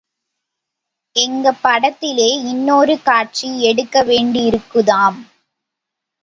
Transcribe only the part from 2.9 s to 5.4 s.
காட்சி எடுக்க வேண்டியிருக்குதாம்.